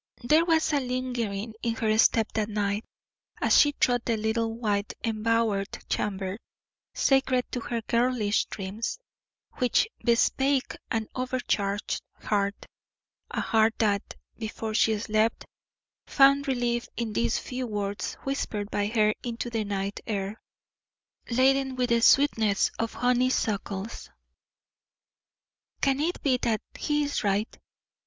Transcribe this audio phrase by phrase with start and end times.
[0.23, 2.83] There was a lingering in her step that night,
[3.39, 6.39] as she trod the little white embowered chamber
[6.91, 8.97] sacred to her girlish dreams,
[9.57, 12.65] which bespake an overcharged heart;
[13.29, 15.45] a heart that, before she slept,
[16.07, 20.41] found relief in these few words whispered by her into the night air,
[21.29, 24.09] laden with the sweetness of honeysuckles:
[25.79, 27.55] "Can it be that he is right?